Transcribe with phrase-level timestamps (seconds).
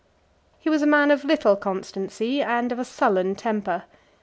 [0.57, 3.83] He was a man of little constancy, and of a sullen temper.